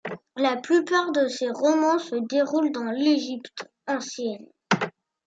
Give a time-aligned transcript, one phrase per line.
[0.35, 4.47] La plupart de ses romans se déroulent dans l'Égypte ancienne.